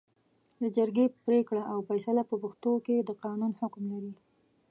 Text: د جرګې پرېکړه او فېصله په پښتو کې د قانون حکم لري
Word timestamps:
د 0.61 0.63
جرګې 0.75 1.05
پرېکړه 1.25 1.61
او 1.71 1.77
فېصله 1.87 2.23
په 2.29 2.35
پښتو 2.41 2.71
کې 2.85 2.95
د 3.01 3.09
قانون 3.23 3.51
حکم 3.59 3.83
لري 3.93 4.13